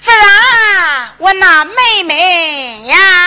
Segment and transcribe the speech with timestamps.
[0.00, 3.17] 自然我那妹妹呀。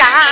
[0.00, 0.27] acá.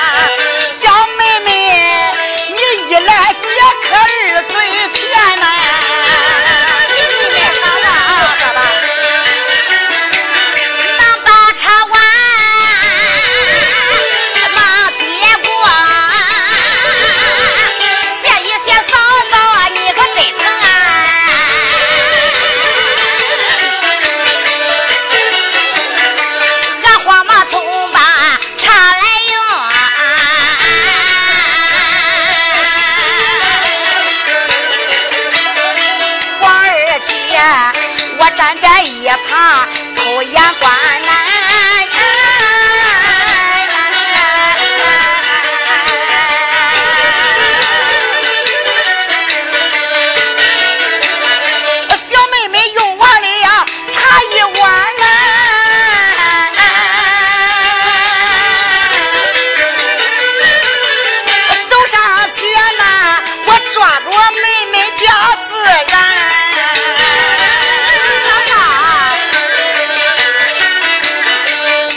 [63.86, 65.06] 大着妹妹叫
[65.47, 65.94] 自然，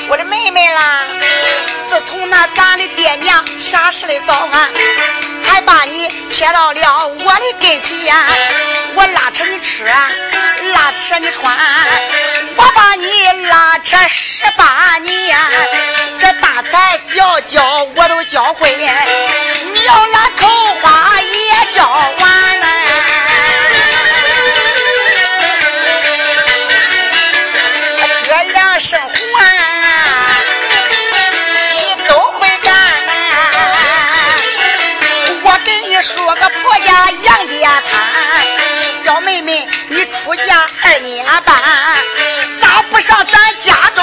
[0.07, 1.01] 我的妹妹啦，
[1.87, 4.68] 自从那咱的爹娘啥时来找俺？
[6.29, 8.15] 贴到了我的跟前，
[8.95, 11.57] 我拉扯你吃，拉扯你穿，
[12.55, 13.07] 我把你
[13.47, 15.37] 拉扯十八年，
[16.19, 18.75] 这大材小教我都教会，
[19.73, 20.47] 你要拉口
[20.81, 22.67] 花也教完呢。
[28.27, 29.78] 哥俩生活。
[36.01, 37.91] 说个婆家杨家滩，
[39.03, 41.57] 小妹妹你出嫁二年半，
[42.59, 43.98] 咋不上咱家中？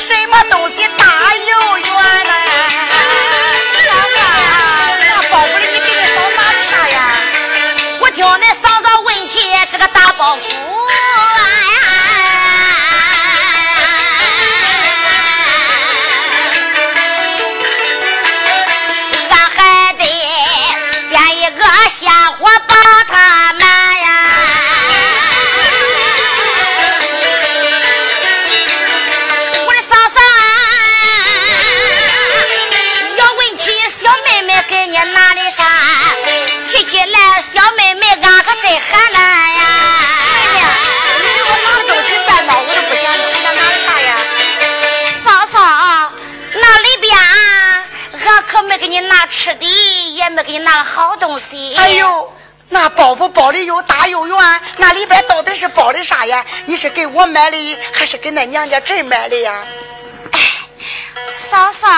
[0.00, 0.49] 什么
[49.28, 51.74] 吃的也没给你拿个好东西。
[51.76, 52.32] 哎呦，
[52.68, 56.44] 那包袱包的又大又圆，那里边到底是包的啥呀？
[56.66, 59.64] 你是给我买的，还是给那娘家侄买的呀？
[60.32, 60.40] 哎，
[61.50, 61.88] 嫂嫂，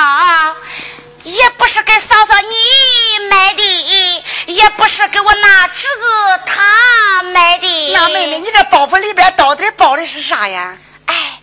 [1.23, 7.93] 也不是给嫂嫂你买的，也不是给我那侄子他买的。
[7.93, 10.77] 那妹妹，你这包袱里边到底包的是啥呀？
[11.07, 11.41] 哎，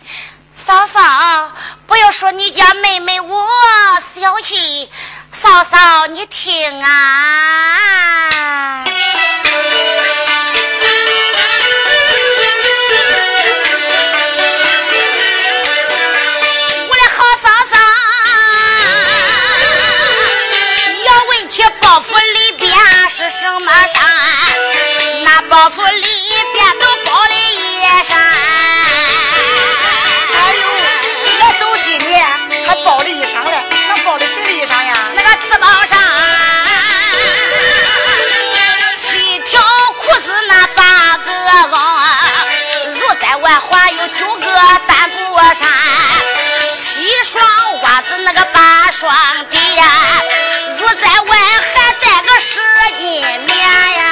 [0.54, 1.52] 嫂嫂，
[1.86, 3.46] 不要说你家妹妹我
[4.14, 4.88] 小气。
[5.50, 8.84] 嫂嫂，你听啊！
[16.88, 17.76] 我的好嫂嫂，
[21.04, 22.70] 要问起包袱里边
[23.10, 24.04] 是什么衫，
[25.24, 26.06] 那包袱里
[47.22, 47.44] 双
[47.82, 49.14] 袜子那个八双
[49.50, 49.84] 底呀，
[50.78, 52.60] 如在外还带个十
[52.98, 54.02] 斤棉呀。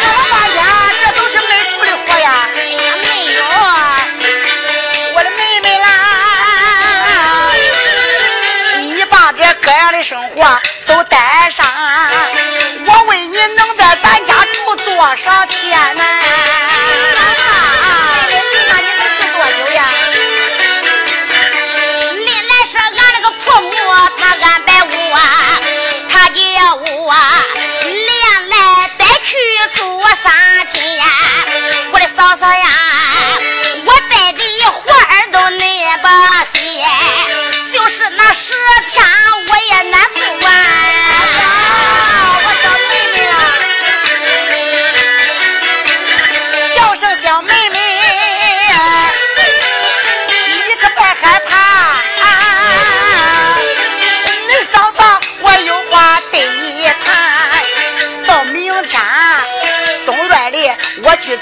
[0.00, 0.62] 说了半天，
[1.02, 2.26] 这都是没出的货呀。
[2.54, 3.42] 没有，
[5.14, 5.86] 我的妹妹啦，
[8.94, 11.66] 你把这各样的生活都带上，
[12.86, 16.04] 我问你能在咱家住多少天呢？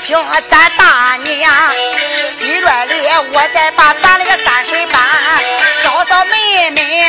[0.00, 0.16] 请
[0.49, 1.52] 咱大娘，
[2.28, 5.00] 西院里我再把咱那个三水班
[5.82, 7.06] 嫂嫂妹妹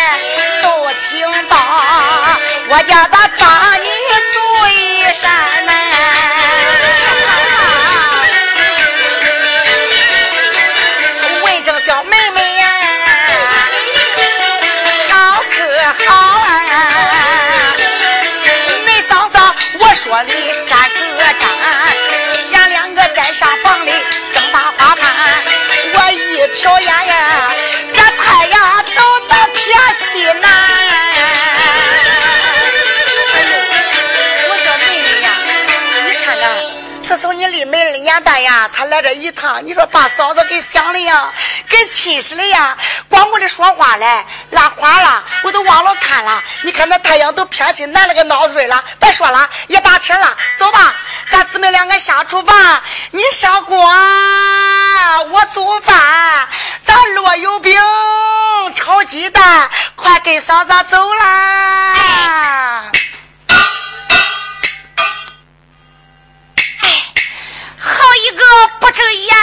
[0.62, 1.56] 都请到，
[2.70, 3.88] 我叫他帮你
[4.34, 5.32] 住一山
[5.66, 5.72] 呐。
[11.44, 12.68] 问声小妹妹呀，
[15.10, 15.56] 好可
[16.06, 16.52] 好啊！
[18.86, 20.33] 恁嫂嫂，我说的
[37.24, 41.32] 从你离没二年半呀，才来这一趟，你说把嫂子给想的呀，
[41.70, 42.77] 给气死了呀！
[43.08, 46.44] 光顾着说话嘞，拉花了，我都忘了看了。
[46.63, 48.84] 你看那太阳都偏西南了，个闹睡了。
[49.00, 50.94] 别说了，也打车了，走吧，
[51.32, 53.77] 咱姊妹两个下厨房，你烧锅，
[55.32, 55.96] 我做饭，
[56.84, 57.82] 咱烙油饼，
[58.75, 62.92] 炒鸡蛋，快跟嫂子走啦！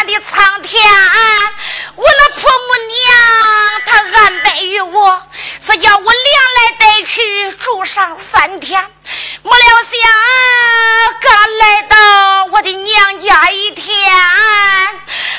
[0.05, 0.83] 的苍天！
[1.97, 5.23] 我那婆母娘，她安排于我，
[5.67, 6.15] 是叫我连
[6.57, 8.83] 来带去住上三天。
[9.43, 10.01] 没料想，
[11.21, 14.13] 刚来到我的娘家一天，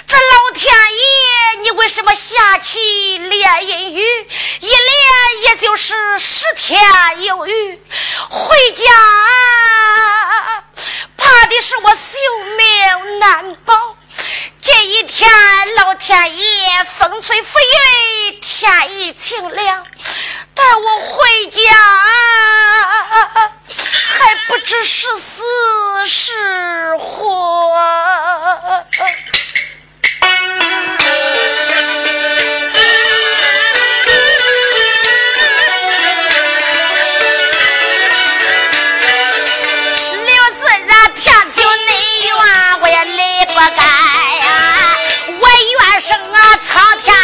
[0.08, 4.02] 这老天爷，你为什么下起连阴雨？
[4.60, 6.80] 一连也就是十天
[7.24, 7.82] 有余，
[8.30, 8.86] 回家。
[11.18, 12.00] 怕的是我寿
[12.58, 13.91] 命难保
[14.62, 15.28] 这一天，
[15.76, 16.44] 老天爷
[17.00, 17.58] 风吹拂，
[18.42, 19.84] 天已晴了，
[20.54, 21.60] 带我回家。
[23.68, 25.42] 还不知是死
[26.06, 27.76] 是活。
[40.24, 41.92] 刘四那天就那
[42.28, 44.11] 样，我也累不干。
[46.02, 47.21] 声啊，苍天。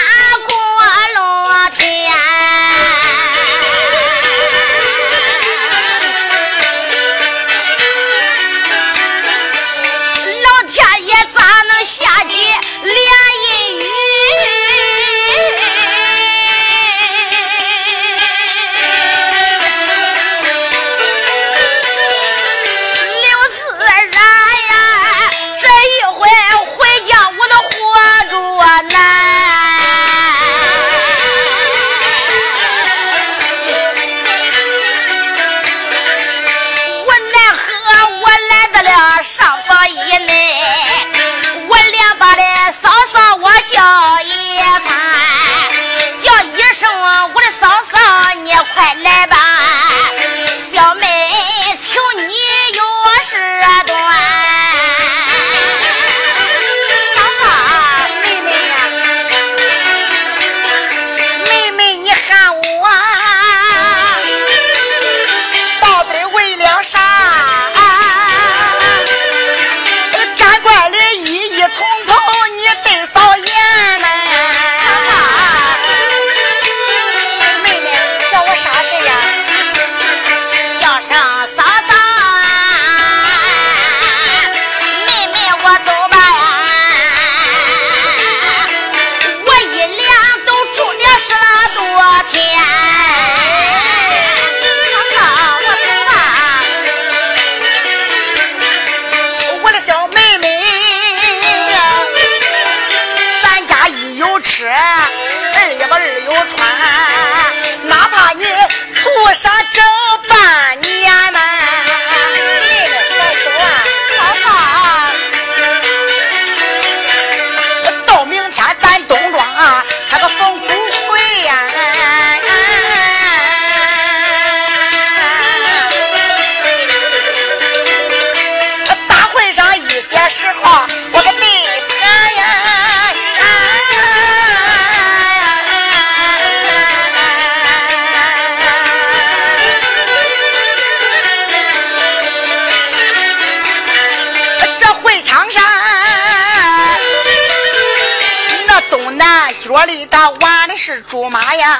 [149.77, 151.79] 脚里他玩的是竹马呀，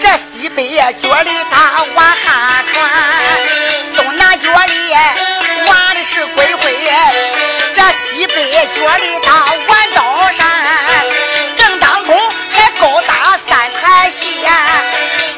[0.00, 0.70] 这西北
[1.02, 2.90] 角里他玩旱船，
[3.94, 4.94] 东南角里
[5.66, 6.90] 玩的是鬼会，
[7.74, 10.46] 这西北角里他玩刀山，
[11.54, 12.18] 正当中
[12.54, 14.26] 还高搭三台戏，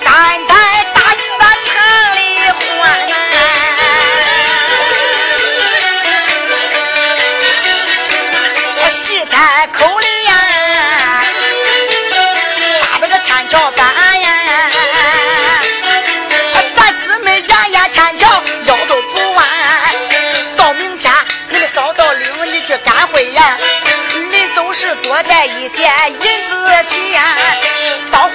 [0.04, 0.46] 三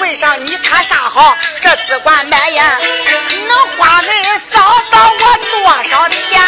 [0.08, 2.78] 身上你看啥好，这只管买呀，
[3.46, 6.40] 能花恁嫂嫂我多少钱？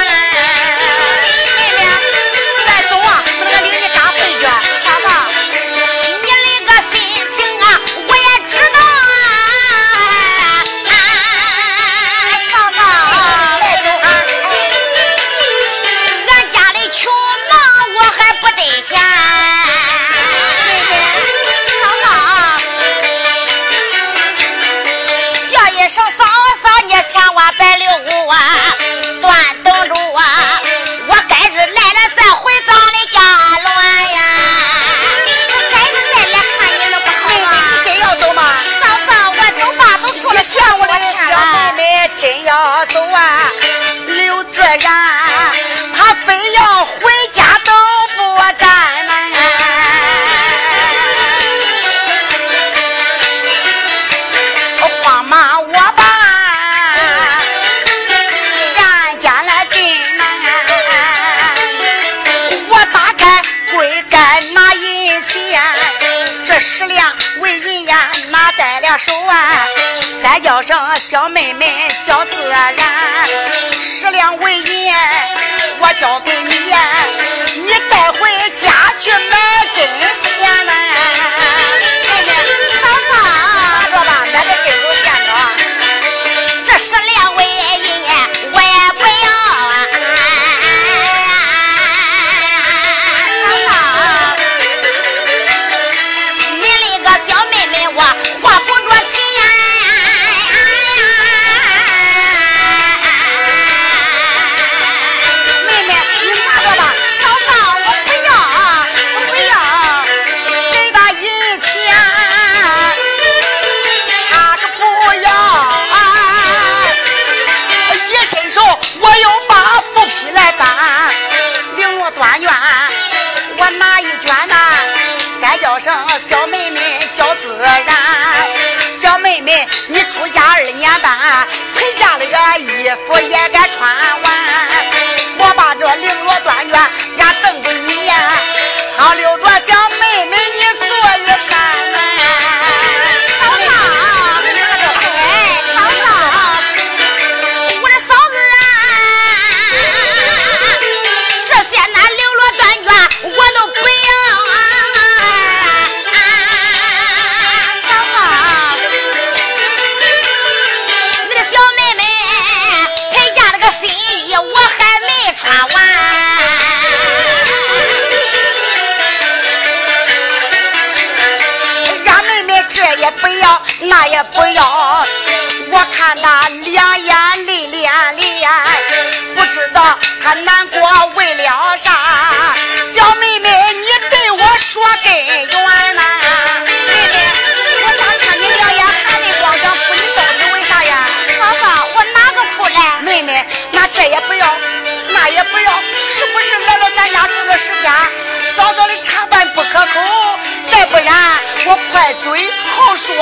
[202.90, 203.16] 好说，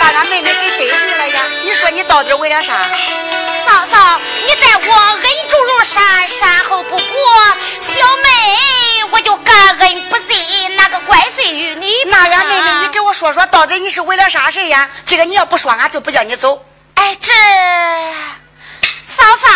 [0.00, 1.42] 把俺妹妹给得罪了呀！
[1.62, 2.72] 你说你到底为了啥？
[3.66, 7.04] 嫂嫂，你待我恩重如山，山后不过。
[7.82, 11.96] 小妹，我就感恩不尽，那个怪罪于你。
[12.06, 14.88] 那呀，妹妹，你给我说说，到底你是为了啥事呀？
[15.04, 16.64] 这个你要不说，俺就不叫你走。
[16.94, 17.34] 哎，这
[19.10, 19.48] 嫂嫂，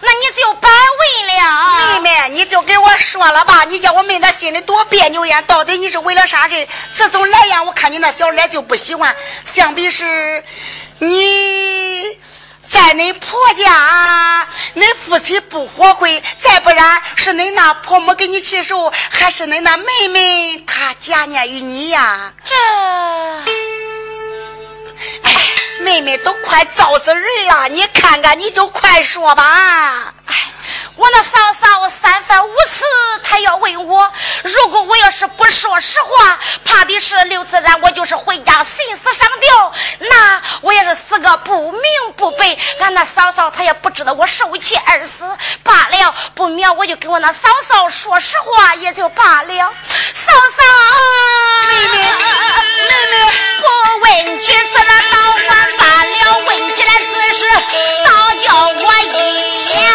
[0.00, 2.00] 那你就白问了。
[2.00, 5.42] 妹妹，你就给我说了吧，你叫我妹那心里多别扭呀！
[5.42, 6.66] 到底你是为了啥事？
[6.94, 10.42] 自从来呀，我看你那小脸就不喜欢，想必是
[10.98, 12.18] 你
[12.68, 22.32] 在恁婆家，恁夫妻不和会；再不然是恁那婆母给你气受，还是恁那妹妹她假念于你呀？
[22.42, 22.54] 这，
[25.22, 25.35] 哎，
[25.86, 30.15] 妹妹都快造死人了，你看看，你就快说吧。
[30.26, 30.34] 哎，
[30.96, 32.84] 我那嫂嫂三番五次，
[33.22, 34.12] 她要问我，
[34.42, 41.82] 如果我要是不说实话，怕的是刘自然我就是回家寻死上吊，那我也是死个不明
[42.16, 42.56] 不白。
[42.80, 45.24] 俺那嫂嫂她也不知道我受气而死
[45.62, 49.72] 罢了，不免我就跟我那嫂嫂说实话也就罢了。
[50.12, 50.62] 嫂嫂，
[51.68, 53.14] 妹妹，妹妹，
[53.60, 53.66] 不
[54.00, 57.40] 问几次了，倒还罢了，问起来只是
[58.04, 58.10] 倒
[58.44, 59.86] 叫我一样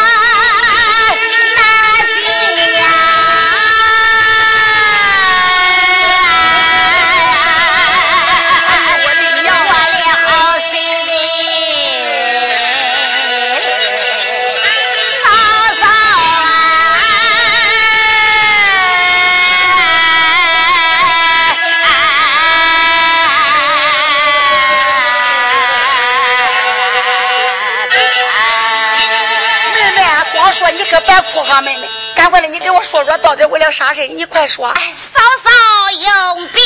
[31.11, 34.07] 别哭哈，妹妹，赶快来，你给我说说到底为了啥事？
[34.07, 34.67] 你快说。
[34.69, 35.49] 哎，嫂嫂
[35.91, 36.60] 有病。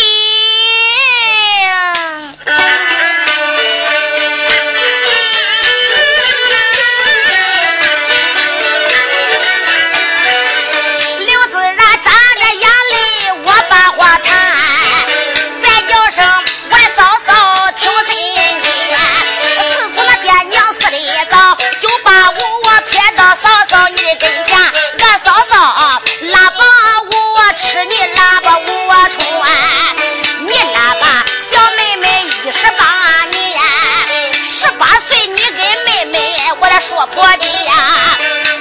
[37.08, 38.18] 婆的呀，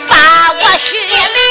[0.08, 1.43] 把我许美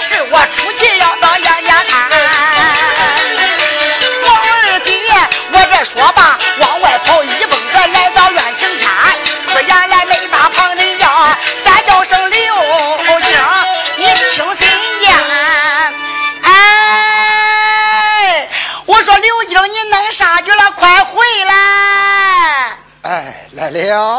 [0.00, 2.10] 是我出去要到杨家滩，
[4.22, 4.92] 王二姐，
[5.52, 9.14] 我这说吧，往外跑一蹦子来到院晴滩，
[9.54, 13.38] 我压来没把旁人要，咱叫声刘英，
[13.96, 14.66] 你听心
[15.00, 15.14] 念。
[16.42, 16.48] 哎，
[18.86, 20.70] 我说刘英，你弄啥去了？
[20.76, 21.52] 快回来！
[23.02, 24.17] 哎，来了。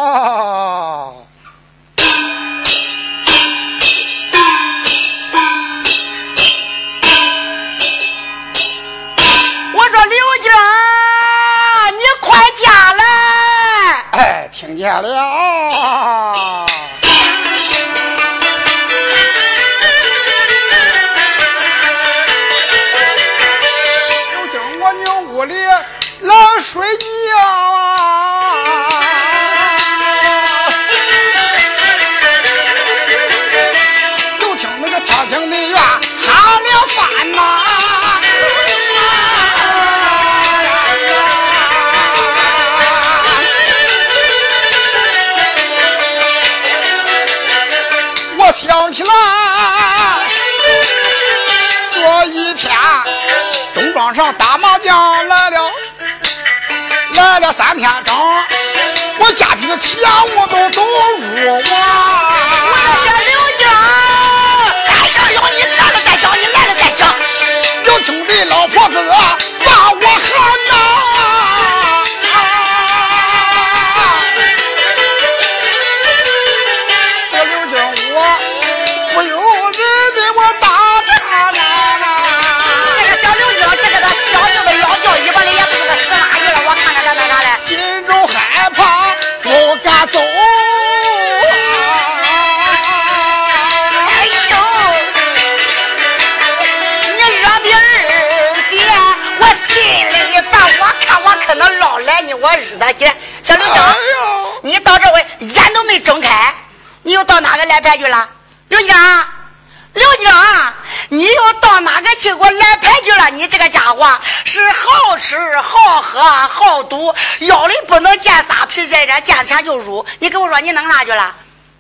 [109.94, 110.74] 刘江，刘江，
[111.10, 113.30] 你又到哪个去给我来牌去了？
[113.32, 120.06] 你这个家伙是好吃好喝好赌，腰里不能见仨皮鞋这见钱就入。
[120.20, 121.36] 你跟我说你弄啥去了？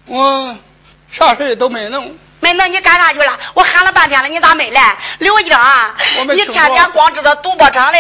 [0.06, 0.58] 我
[1.12, 2.18] 啥事都没弄。
[2.42, 3.38] 没弄你干啥去了？
[3.54, 4.98] 我喊了半天了，你咋没来？
[5.20, 5.58] 刘英，
[6.30, 7.98] 你天天光知道赌博场里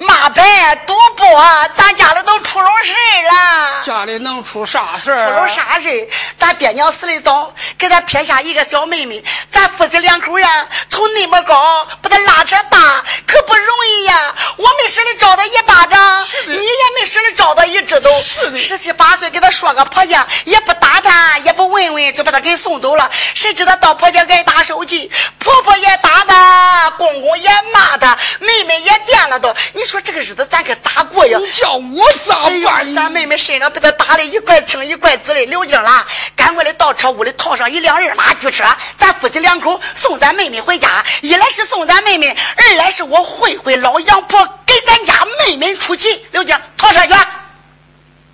[0.00, 1.26] 骂牌赌博，
[1.74, 3.82] 咱家里都出了事了。
[3.84, 6.08] 家里能出啥事出了啥事
[6.38, 12.78] 咱爹娘死的早，给他撇下一个小妹妹，咱夫妻两口呀，从那么高把他拉扯大，
[13.26, 14.34] 可不容易呀。
[14.56, 18.10] 我没使的招他一巴掌，你也没使的招他一指头。
[18.56, 23.10] 十七八岁给他说个婆家，也不打他，也不问问，就把他给送走了。
[23.12, 23.76] 谁知道？
[23.76, 29.54] 到婆家挨打受气，婆婆也打他，公公也骂他，妹妹也电了都。
[29.74, 31.36] 你说这个日子咱可咋过呀？
[31.36, 32.94] 你叫我咋办？
[32.94, 36.06] 咱妹妹身上被他打的一块青一块紫的，流精了。
[36.36, 38.62] 赶快的到车屋里套上一辆二马驹车，
[38.96, 41.04] 咱夫妻两口送咱妹妹回家。
[41.22, 46.24] 一来是送咱妹妹，二来是我会会老杨婆给咱家妹妹出气。
[46.30, 47.14] 刘姐，套车去。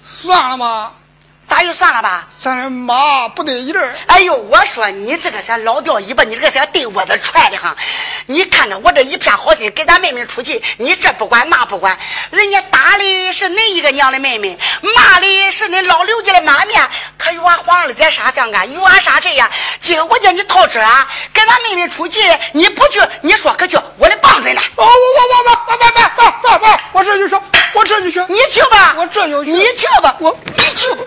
[0.05, 0.93] 算了吧。
[1.49, 2.27] 咋就算了吧？
[2.39, 3.95] 咱妈不得劲儿。
[4.07, 7.75] 哎呦，我说你这个先老掉尾巴，你这个先对窝子踹的哈！
[8.27, 11.97] 你看看我这一片好心给咱妹妹出气，你这不管那不管，
[12.31, 16.83] 人家打的是恁一个娘的妹妹，骂的是恁老刘家的满面，
[17.17, 18.69] 可与俺黄二姐啥相干？
[18.71, 19.49] 与俺啥事呀？
[19.79, 20.81] 今个我叫你套车
[21.33, 22.21] 给咱妹妹出气，
[22.53, 23.79] 你不去，你说可去？
[23.99, 24.61] 我的棒槌呢？
[24.75, 27.37] 哦，我我我我我我我我我我这就去，
[27.73, 28.21] 我这就去。
[28.33, 29.53] 你去吧，我这就去。
[29.53, 31.05] 你去吧，我你去吧。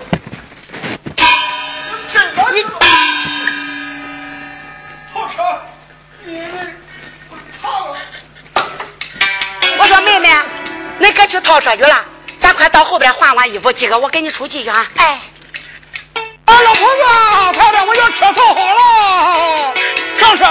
[2.09, 2.63] 你
[5.13, 5.43] 套车
[9.77, 10.27] 我说妹妹
[10.97, 12.03] 你哥去套车去了
[12.39, 14.87] 咱快到后边换换衣服今个我给你出去啊。
[14.95, 15.21] 哎。
[16.45, 19.73] 哎老婆子快点我叫车套好了
[20.17, 20.45] 上车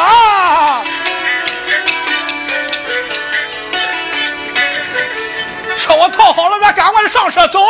[5.88, 7.61] 车我套好了，咱赶快上车走。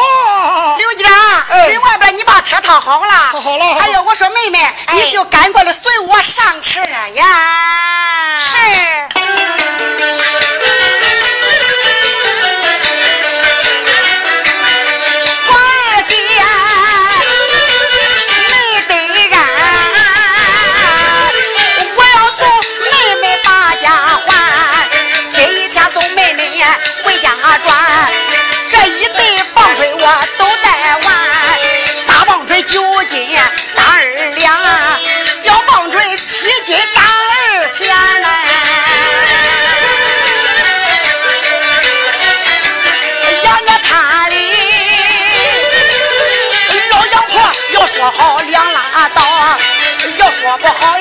[0.76, 1.08] 刘娟，
[1.50, 3.28] 哎门外边你把车套好了。
[3.30, 8.40] 套好了哎呦，我说妹妹，哎你就赶过来随我上车呀。
[8.40, 8.56] 是。
[50.48, 50.97] 要说不好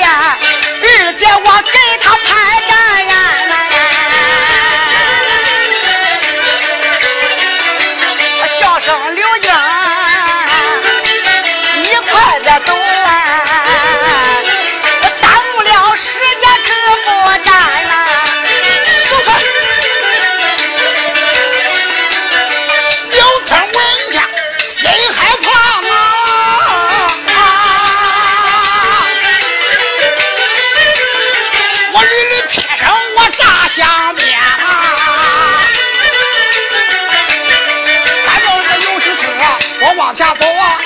[40.18, 40.80] 前走啊，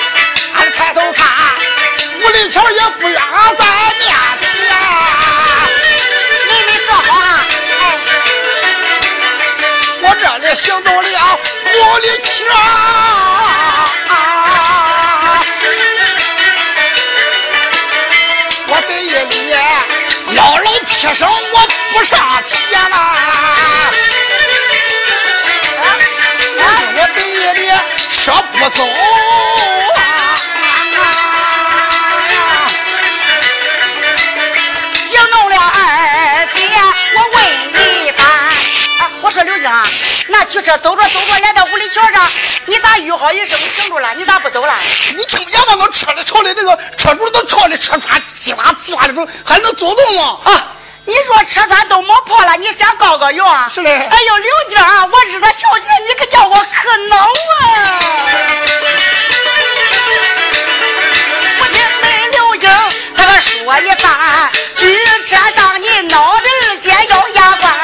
[0.56, 1.26] 俺抬头看，
[2.20, 3.18] 吴立桥也不远
[3.56, 3.64] 在
[3.98, 4.50] 面前。
[6.48, 7.40] 妹妹坐好啊！
[7.80, 7.82] 哎，
[10.02, 12.30] 我这里行动了五里桥，
[18.66, 19.56] 我得一里
[20.36, 23.16] 老老撇声，我不上前啦。
[28.22, 29.98] 里车不走啊。
[35.04, 36.62] 行动了二姐，
[37.16, 37.44] 我问
[38.06, 38.24] 一番。
[39.00, 39.68] 啊，我说刘英，
[40.28, 42.24] 那驱车走着走着来到五里桥上，
[42.66, 44.14] 你咋吁好一声停住了？
[44.14, 44.72] 你咋不走了？
[45.16, 45.74] 你听见吗？
[45.80, 50.38] 那车里朝里那个车主都朝里车窗叽哇叽哇的走，还能走动吗？
[50.44, 50.71] 啊，
[51.04, 53.68] 你说车窗都磨破了，你想告个油啊？
[53.68, 58.00] 是嘞哎呦，刘静啊，我日他小姐，你可叫我可恼啊！
[61.58, 62.62] 我听那刘英
[63.16, 67.81] 他个说一番，举车上你脑袋儿尖要牙关。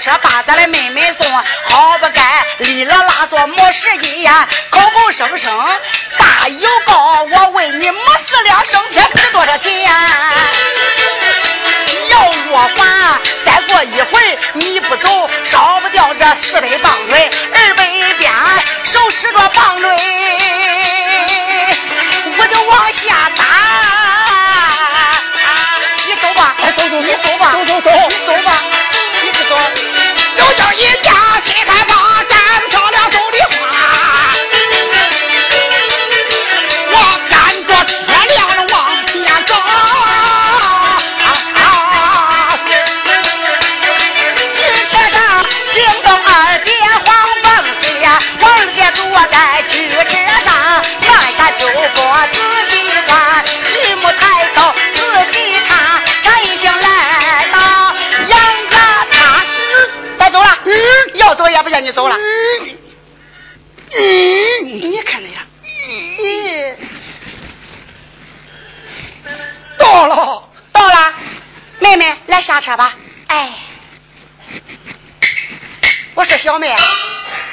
[0.00, 1.26] 车把咱的妹妹送，
[1.68, 4.32] 好不该哩了拉嗦没时间，
[4.70, 5.52] 口口声声
[6.16, 9.92] 大有告，我问你没四两升天值多少钱呀？
[12.08, 17.84] 要若还，再过一会你不走，少不掉这四百棒槌，二百
[18.18, 18.32] 鞭，
[18.82, 19.86] 手使着棒槌，
[22.38, 23.49] 我就往下打。
[51.50, 52.38] 漫山秋波仔
[52.70, 55.00] 细观，徐母抬头仔
[55.32, 57.58] 细看，才一行来到
[58.28, 58.38] 杨
[58.70, 59.44] 家滩。
[59.46, 60.58] 嗯，该走了，
[61.14, 62.16] 要走也不叫你走了。
[63.92, 66.72] 嗯，你看那样，咦，
[69.76, 71.12] 到了，到了，
[71.80, 72.94] 妹妹来下车吧。
[73.26, 73.50] 哎，
[76.14, 76.76] 我说小妹，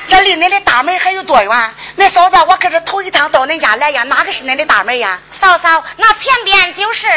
[0.07, 1.75] 这离恁的大门还有多远？
[1.99, 5.19] 那嫂子，我可是头一趟到恁家来呀，哪个是恁的大门呀？
[5.31, 7.07] 嫂嫂，那前边就是。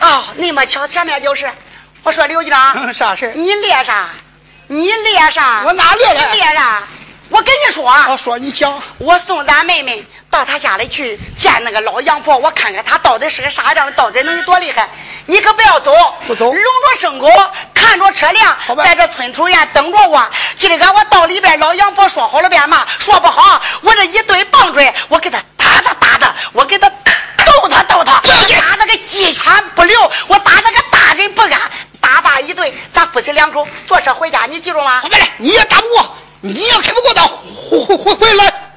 [0.00, 1.50] 哦，那么巧，前面就是。
[2.04, 4.10] 我说刘局长，啥事儿你列啥？
[4.68, 5.62] 你列啥？
[5.64, 6.82] 我哪列了你列啥？
[7.30, 14.88] 我跟你说，我，说你讲，我送咱妹妹到他家里去见那个老杨婆，我看看他到底是个啥样，到底能有多厉害。
[15.26, 15.92] 你可不要走，
[16.26, 17.28] 不走拢着牲口，
[17.74, 20.30] 看着车辆在这村头沿等着我。
[20.56, 31.50] 今儿个我到里边，老杨婆说好了别骂，说不好，我这一对棒槌，我给他打他打他，我给他逗他逗他，打那个鸡犬不留，我打那个大人不安。
[32.00, 35.00] 打罢一顿，咱夫妻两口坐车回家，你记住吗？
[35.02, 38.67] 回来，你也打不过，你也开不过他，回回回回来，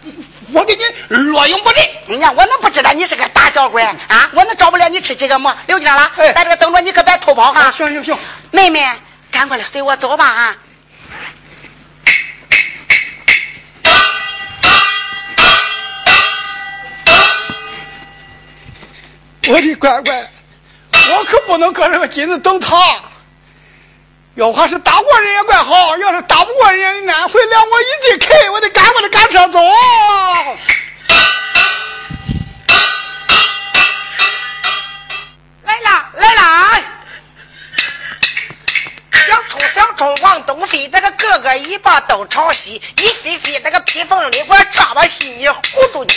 [0.53, 0.83] 我给你
[1.15, 1.89] 落英不离。
[2.07, 4.29] 你看，我能不知道你是个大小鬼啊？
[4.33, 5.55] 我能找不了你吃几个馍？
[5.67, 7.71] 刘金了，在这个等着，你可别偷跑哈。
[7.71, 8.17] 行行行，
[8.51, 8.85] 妹妹，
[9.31, 10.57] 赶快来随我走吧啊！
[19.47, 20.31] 我的乖乖，
[20.93, 22.77] 我可不能搁这个金子等他。
[24.41, 29.59] 要还是打过人也怪好，要是打不过人家，俺回来我一进开，我得赶快的赶车走。
[35.61, 36.81] 来啦来啦！
[39.11, 45.61] 小冲小冲往东飞，那个个个尾巴都朝西，一飞飞那个披风里，我抓把细你糊
[45.93, 46.15] 住你。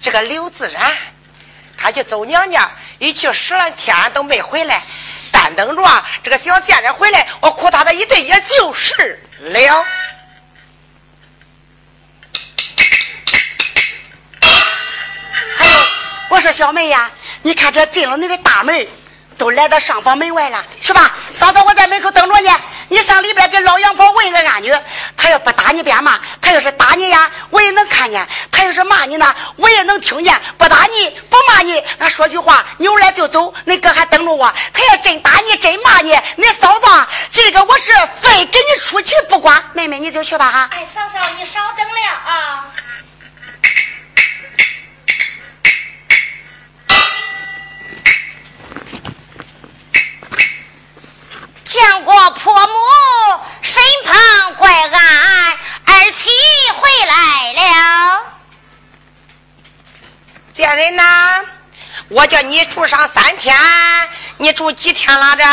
[0.00, 0.96] 这个刘自然，
[1.76, 4.82] 他去走娘家，一去十来天都没回来，
[5.40, 9.84] 但等着这个小贱人回来，我哭他的一顿也就是了。
[15.56, 15.84] 还有，
[16.28, 17.08] 我说小妹呀，
[17.42, 18.86] 你看这进了你的大门。
[19.38, 21.14] 都来到上房门外了，是吧？
[21.32, 22.48] 嫂子，我在门口等着你。
[22.88, 24.74] 你上里边给老杨婆问个安女。
[25.16, 30.40] 他要不打你便骂，他要是打你呀，我也能看见；他要是骂你呢，我也能听见。
[30.56, 33.52] 不打你不骂你，俺说句话，扭来就走。
[33.66, 34.52] 恁哥还等着我。
[34.72, 36.86] 他要真打你，真骂你，恁嫂子，
[37.30, 39.62] 这个我是非给你出气不管。
[39.74, 40.70] 妹妹，你就去吧哈。
[40.72, 42.64] 哎，嫂嫂，你稍等了啊。
[51.68, 52.74] 见过婆母
[53.60, 55.52] 身旁怪俺
[55.84, 56.30] 儿媳
[56.74, 58.22] 回来了。
[60.54, 61.44] 贱人呐，
[62.08, 63.54] 我叫你住上三天，
[64.38, 65.44] 你住几天了这？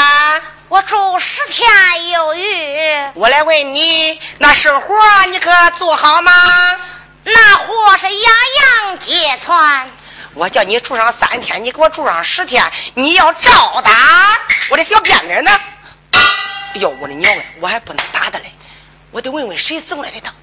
[0.70, 1.68] 我住十天
[2.12, 3.12] 有余。
[3.16, 4.96] 我来问你，那生活
[5.26, 6.32] 你可做好吗？
[7.26, 9.92] 那活是样样皆全。
[10.34, 12.64] 我叫你住上三天，你给我住上十天，
[12.94, 14.40] 你要照打
[14.70, 15.60] 我的小辫子呢？
[16.80, 17.46] 哟，我的娘哎！
[17.62, 18.52] 我还不能打他嘞，
[19.12, 20.34] 我得问问谁送来的他。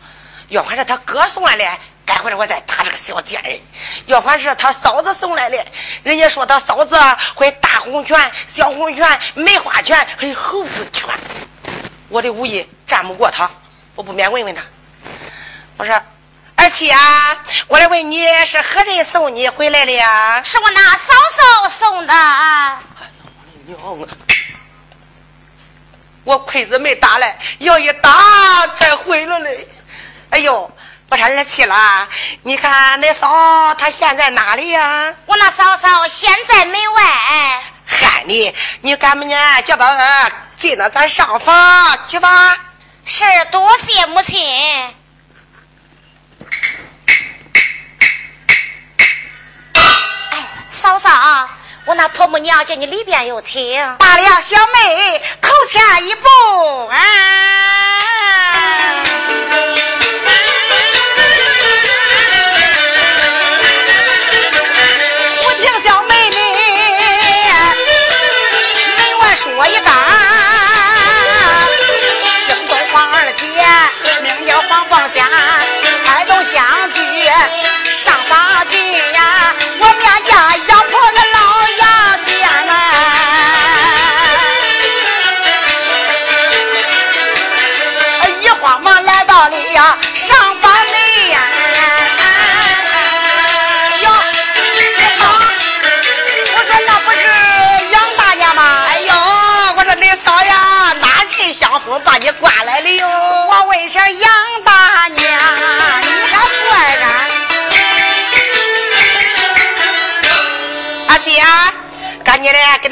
[0.48, 1.64] 要还是他哥送来的，
[2.04, 3.58] 赶回来我再打这个小贱人。
[4.06, 5.66] 要还是他嫂子送来的，
[6.02, 6.98] 人家说他嫂子
[7.34, 11.08] 会大红拳、小红拳、梅花拳还有猴子拳，
[12.08, 13.50] 我的武艺战不过他，
[13.94, 14.62] 我不免问问他。
[15.78, 16.00] 我说
[16.54, 20.42] 二七啊，我来问你是何人送你回来的呀？
[20.44, 22.14] 是我那嫂嫂送的。
[22.14, 22.78] 哎
[23.68, 24.41] 呦，我的娘！
[26.24, 29.68] 我亏子没打来，要一打才回来嘞。
[30.30, 30.70] 哎呦，
[31.08, 32.08] 我说二七了，
[32.42, 35.14] 你看那嫂她现在哪里呀？
[35.26, 37.02] 我那嫂嫂现在门外。
[37.84, 39.62] 喊你，你赶不呢？
[39.62, 42.56] 叫她进到咱上房去吧。
[43.04, 44.94] 是，多谢母亲。
[50.30, 51.50] 哎，嫂嫂。
[51.84, 56.28] 我那婆母娘叫你里边有请，罢了，小妹头前一步
[56.86, 56.98] 啊！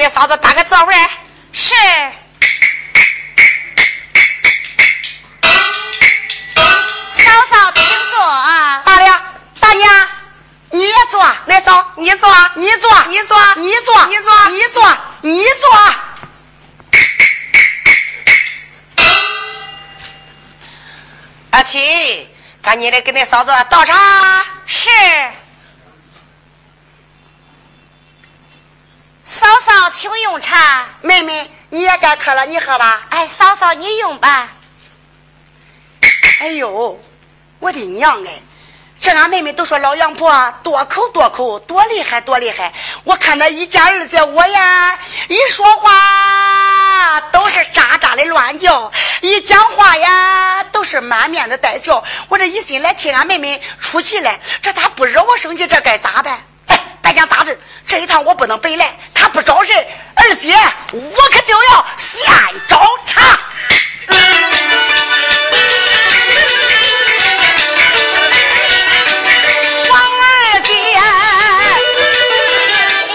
[0.00, 0.94] 给嫂子打个座位。
[1.52, 1.74] 是。
[7.10, 8.18] 嫂嫂，请坐，
[8.86, 9.22] 大娘，
[9.60, 10.08] 大娘，
[10.70, 15.70] 你也坐来嫂，你坐，你坐，你坐，你坐，你坐，你坐，你坐。
[21.50, 22.26] 阿七，
[22.62, 23.94] 赶紧的给恁嫂子倒茶。
[24.64, 24.88] 是。
[29.90, 30.86] 请用茶。
[31.02, 33.02] 妹妹，你也该渴了，你喝吧。
[33.10, 34.48] 哎，嫂嫂，你用吧。
[36.40, 36.98] 哎呦，
[37.58, 38.42] 我的娘哎！
[38.98, 42.70] 这俺妹妹都说老杨婆多口多口，多厉害多厉害。
[43.04, 52.04] 我看那一家二姐我呀，一说话都是喳喳的乱叫，一讲话呀都是满面的带笑。
[52.28, 56.38] 我这一心来替俺妹妹出气来，这咋不惹我生气，这该咋办？
[57.02, 58.98] 白讲杂志，这一趟我不能白来。
[59.14, 60.54] 他不招人，二姐
[60.92, 62.24] 我可就要先
[62.68, 63.20] 找茬。
[69.88, 70.72] 王二姐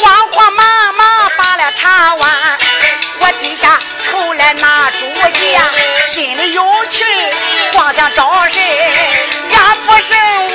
[0.02, 2.58] 慌慌忙忙把了茶碗，
[3.20, 3.80] 我低下
[4.10, 5.58] 头来拿主意，
[6.12, 7.04] 心里有气，
[7.74, 8.62] 光想找谁。
[9.88, 10.14] 不是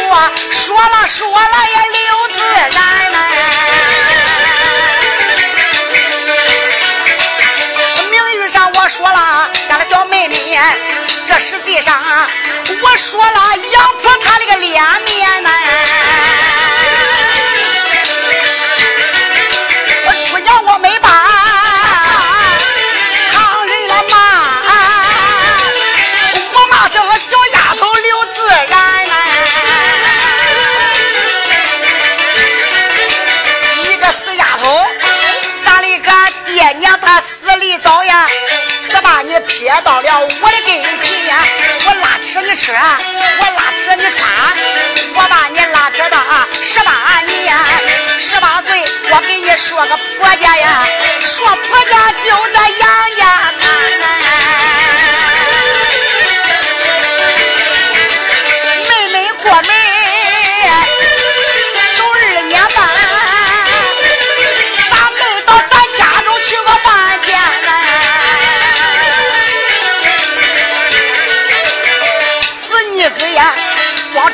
[0.08, 1.98] 我说了说了也刘
[2.36, 2.38] 自
[2.76, 2.78] 然
[3.12, 3.16] 呐，
[8.10, 10.58] 名誉上我说了，俺的小妹妹，
[11.26, 12.02] 这实际上
[12.82, 15.50] 我说了杨婆她那个脸面呐。
[39.30, 41.32] 你撇到了我的跟前，
[41.86, 44.28] 我拉扯你吃，我拉扯你穿，
[45.14, 46.18] 我把你拉扯到
[46.64, 47.54] 十八年，
[48.18, 50.84] 十八岁我给你说个婆家呀，
[51.20, 54.19] 说婆家就在杨家滩。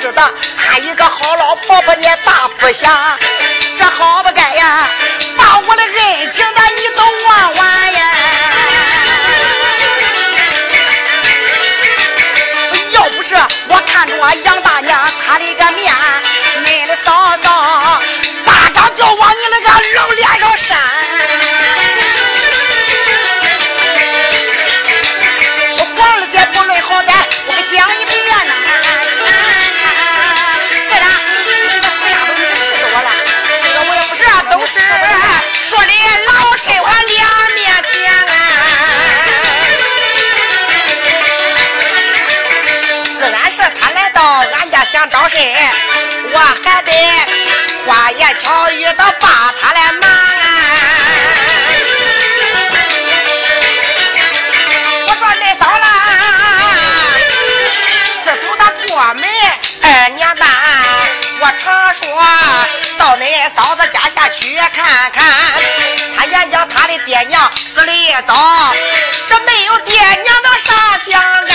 [0.07, 3.19] 知道他一个好老婆婆你把不想，
[3.77, 4.87] 这好不该呀，
[5.37, 8.01] 把我的恩情的你都忘完呀！
[12.93, 13.35] 要不是
[13.69, 15.93] 我看着我杨大娘她的个面，
[44.97, 45.55] 想找谁？
[46.33, 46.91] 我还得
[47.85, 50.09] 花言巧语的把他来瞒。
[55.07, 55.87] 我说恁嫂啦，
[58.25, 59.29] 自从他过门
[59.83, 60.49] 二年半，
[61.41, 62.07] 我常说
[62.97, 63.23] 到恁
[63.55, 65.23] 嫂子家下去看看。
[66.17, 67.93] 他眼叫他的爹娘死的
[68.27, 68.75] 早，
[69.27, 70.73] 这没有爹娘的啥
[71.07, 71.55] 相干。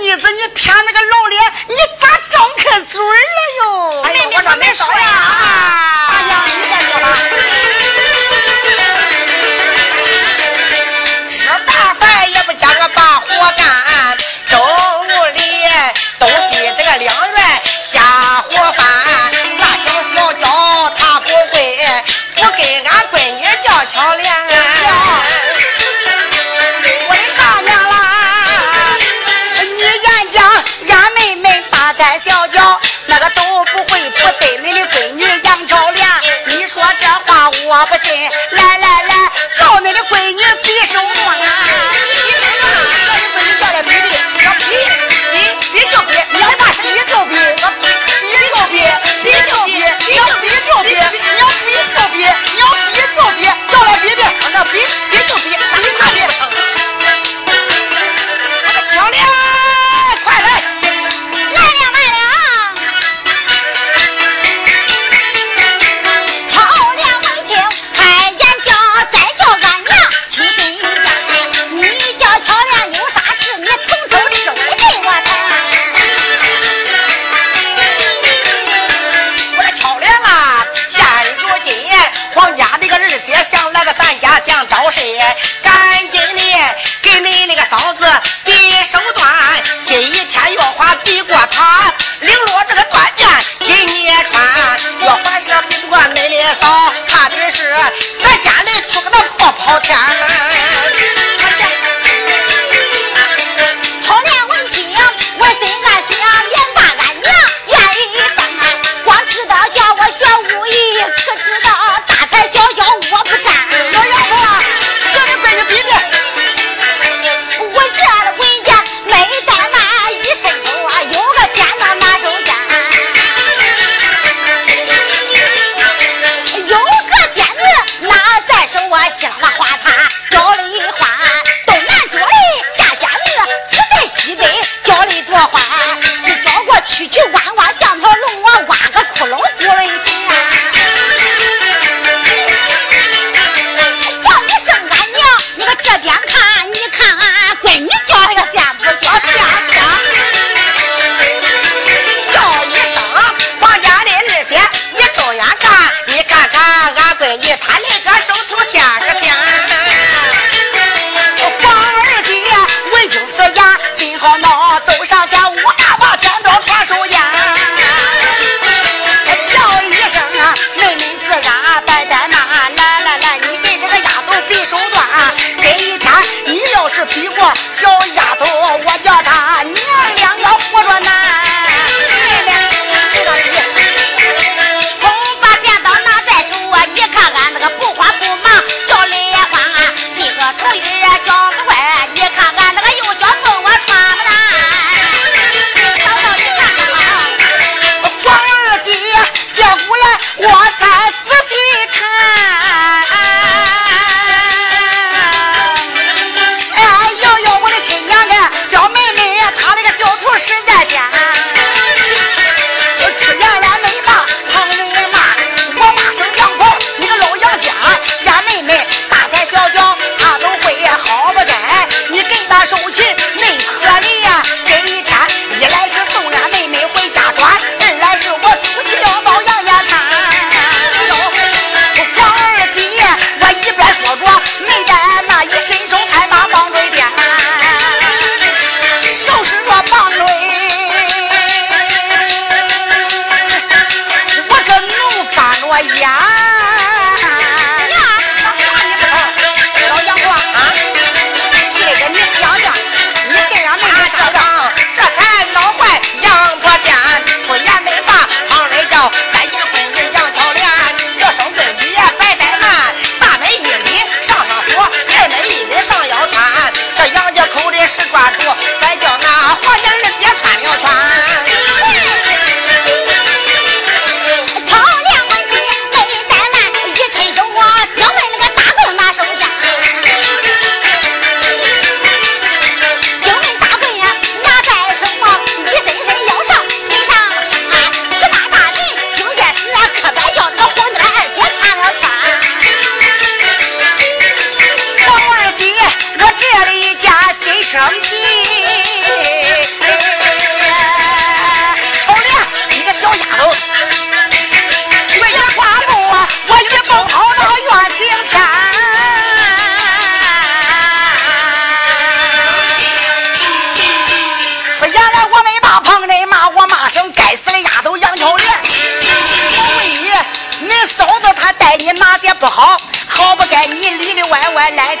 [97.51, 97.63] 是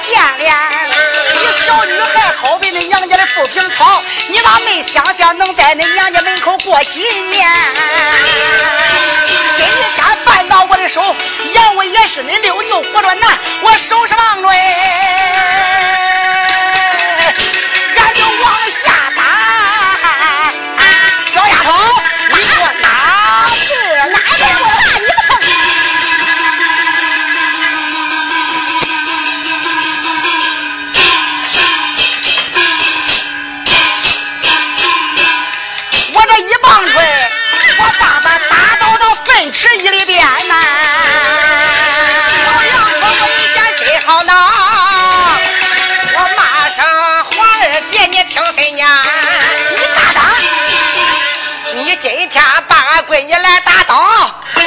[0.05, 0.53] 变脸。
[1.33, 7.47] 你小女孩好比那娘家的浮萍草，你咋没想想能在那娘家门口过几年？
[9.55, 9.89] 今天
[10.25, 11.15] 绊到我的手，
[11.53, 14.57] 要我也是你六舅活着难，我手上忙着哎
[17.97, 19.10] 俺就往下
[52.61, 54.07] 今天把俺闺女来打倒，
[54.55, 54.61] 你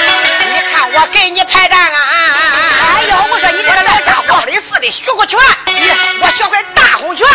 [0.72, 1.98] 看我给你排战啊！
[2.96, 5.38] 哎呦，我说你这个老家少林寺的学过拳，
[6.20, 7.26] 我学会大红拳、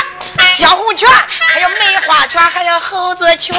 [0.58, 1.10] 小红拳，
[1.54, 3.56] 还有梅花拳，还有猴子拳。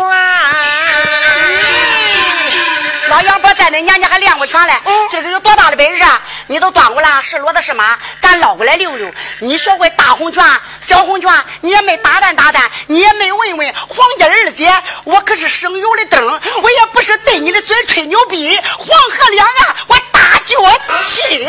[3.10, 4.72] 老杨婆在恁娘家还练过拳嘞，
[5.10, 6.22] 这个有多大的本事啊？
[6.46, 9.12] 你都端过来是骡子是马，咱捞过来溜溜。
[9.40, 10.44] 你学会大红拳、
[10.80, 11.28] 小红拳，
[11.60, 18.56] 你也没打蛋打蛋，你也没问问黄家二姐，我可是省油的灯，我也不是对你的嘴吹牛逼。
[18.78, 20.56] 黄河两岸我大脚
[21.02, 21.48] 踢，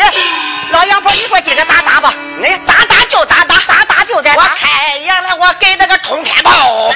[0.72, 2.12] 老杨婆，你说今个咋打吧？
[2.40, 4.42] 你，咋打就咋打，咋打就咋打。
[4.42, 6.92] 我开眼了，我给那个冲天炮。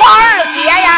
[0.00, 0.88] 黄二姐呀，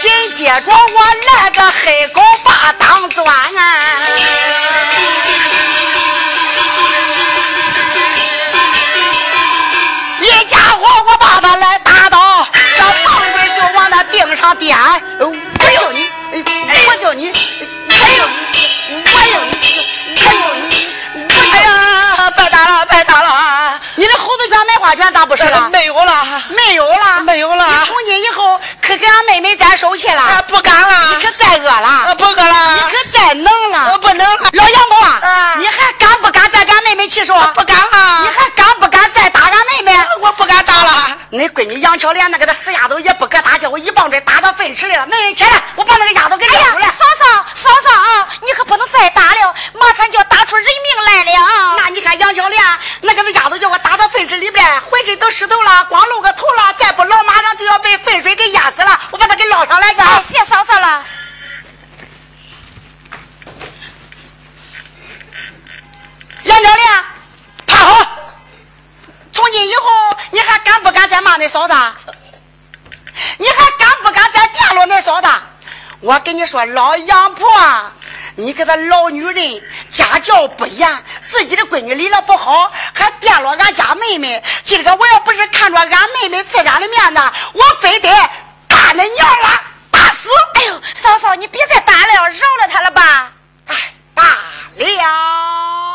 [0.00, 1.04] 紧接着我
[1.42, 3.60] 来个黑狗把当钻啊！
[10.20, 14.78] 一家伙我把他来打倒，这棒槌就往那腚上点。
[15.18, 15.34] 我
[15.74, 16.08] 叫你，
[16.86, 17.32] 我叫你，
[24.88, 25.68] 花卷咋不是了？
[25.68, 26.26] 没有了。
[26.48, 27.20] 没有了？
[27.20, 27.66] 没有了。
[27.68, 30.42] 你从今以后可给俺妹妹再手气了？
[30.48, 31.14] 不敢了。
[31.14, 32.06] 你可再饿了？
[32.08, 32.74] 我不饿了。
[32.74, 33.92] 你可再能了？
[33.92, 34.48] 我不能了。
[34.52, 38.22] 老杨某啊你还敢不敢再给俺妹妹气受不敢了。
[38.22, 39.94] 你还敢不敢再打俺妹妹？
[40.22, 41.18] 我不敢打了。
[41.28, 45.06] 你闺女杨巧莲那个死丫头也不敢打叫我一棒槌打到粪池里了。
[45.06, 46.88] 妹妹起来我把那个丫头给你出来。
[46.88, 52.62] 嫂嫂嫂嫂你可不能再打了马上就要打出人命来了那你看杨巧莲
[53.02, 53.87] 那个是丫头叫我打
[54.18, 58.98] 粪池里边，浑身都湿透了，光露个头了，再不捞马上就要被粪水给淹死了。
[59.12, 60.02] 我把他给捞上来个。
[60.02, 61.04] 哎，谢嫂嫂了。
[66.42, 67.04] 杨教练，
[67.64, 68.06] 趴好！
[69.32, 71.74] 从今以后，你还敢不敢再骂那嫂子？
[73.36, 75.28] 你还敢不敢再电落那嫂子？
[76.00, 77.48] 我跟你说，老杨婆，
[78.36, 79.62] 你个这老女人，
[79.92, 84.42] 家教不严，自己的闺女离了不好，还玷了俺家妹妹。
[84.64, 87.20] 今儿个我要不是看着俺妹妹自然的面子，
[87.54, 88.08] 我非得
[88.66, 90.28] 打恁娘了，打死！
[90.54, 93.30] 哎呦，嫂嫂，你别再打了，饶了他了吧？
[93.66, 95.87] 哎，罢了。